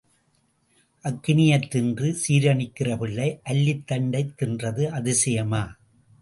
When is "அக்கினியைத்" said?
1.03-1.67